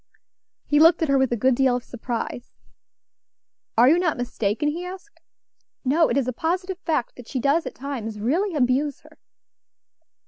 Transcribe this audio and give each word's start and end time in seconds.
He 0.65 0.79
looked 0.79 1.03
at 1.03 1.09
her 1.09 1.17
with 1.19 1.31
a 1.31 1.37
good 1.37 1.53
deal 1.53 1.75
of 1.75 1.83
surprise. 1.83 2.55
"Are 3.77 3.87
you 3.87 3.99
not 3.99 4.17
mistaken?" 4.17 4.69
he 4.69 4.83
asked. 4.83 5.19
"No! 5.85 6.09
it 6.09 6.17
is 6.17 6.27
a 6.27 6.33
positive 6.33 6.79
fact 6.79 7.15
that 7.17 7.27
she 7.27 7.39
does 7.39 7.67
at 7.67 7.75
times 7.75 8.19
really 8.19 8.55
abuse 8.55 9.01
her." 9.01 9.19